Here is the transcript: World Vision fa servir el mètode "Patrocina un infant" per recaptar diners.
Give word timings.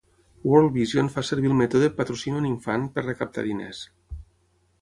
World 0.51 0.71
Vision 0.77 1.11
fa 1.15 1.23
servir 1.29 1.51
el 1.51 1.55
mètode 1.59 1.91
"Patrocina 1.99 2.41
un 2.41 2.49
infant" 2.53 2.89
per 2.97 3.07
recaptar 3.09 3.45
diners. 3.51 3.87